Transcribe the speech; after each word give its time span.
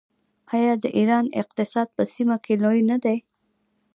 آیا 0.55 0.73
د 0.83 0.85
ایران 0.97 1.25
اقتصاد 1.41 1.87
په 1.97 2.03
سیمه 2.13 2.35
کې 2.43 2.53
لوی 2.63 2.81
نه 2.89 2.97
دی؟ 3.03 3.17